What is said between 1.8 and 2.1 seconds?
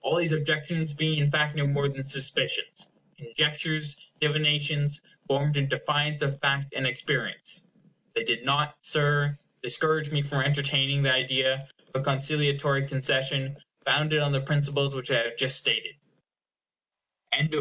than